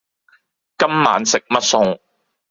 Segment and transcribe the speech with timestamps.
[0.79, 1.99] 今晚食乜餸